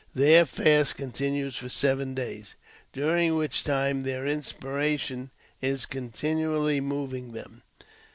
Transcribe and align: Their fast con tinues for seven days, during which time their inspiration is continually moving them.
Their 0.15 0.47
fast 0.47 0.97
con 0.97 1.11
tinues 1.11 1.55
for 1.57 1.69
seven 1.69 2.15
days, 2.15 2.55
during 2.91 3.35
which 3.35 3.63
time 3.63 4.01
their 4.01 4.25
inspiration 4.25 5.29
is 5.61 5.85
continually 5.85 6.81
moving 6.81 7.33
them. 7.33 7.61